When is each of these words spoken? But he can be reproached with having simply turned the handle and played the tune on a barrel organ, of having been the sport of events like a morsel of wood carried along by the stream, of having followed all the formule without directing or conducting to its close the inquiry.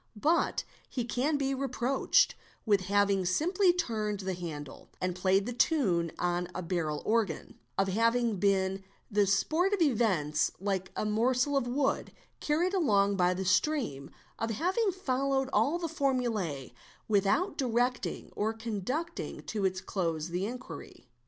But 0.19 0.63
he 0.89 1.05
can 1.05 1.37
be 1.37 1.53
reproached 1.53 2.33
with 2.65 2.81
having 2.87 3.23
simply 3.23 3.71
turned 3.71 4.21
the 4.21 4.33
handle 4.33 4.89
and 4.99 5.13
played 5.15 5.45
the 5.45 5.53
tune 5.53 6.11
on 6.17 6.47
a 6.55 6.63
barrel 6.63 7.03
organ, 7.05 7.59
of 7.77 7.87
having 7.89 8.37
been 8.37 8.83
the 9.11 9.27
sport 9.27 9.73
of 9.73 9.81
events 9.83 10.53
like 10.59 10.91
a 10.95 11.05
morsel 11.05 11.55
of 11.55 11.67
wood 11.67 12.13
carried 12.39 12.73
along 12.73 13.15
by 13.15 13.35
the 13.35 13.45
stream, 13.45 14.09
of 14.39 14.49
having 14.49 14.91
followed 14.91 15.51
all 15.53 15.77
the 15.77 15.87
formule 15.87 16.71
without 17.07 17.55
directing 17.55 18.31
or 18.35 18.53
conducting 18.53 19.43
to 19.43 19.65
its 19.65 19.81
close 19.81 20.29
the 20.29 20.47
inquiry. 20.47 21.09